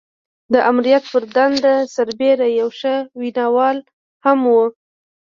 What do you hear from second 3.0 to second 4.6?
ويناوال هم و.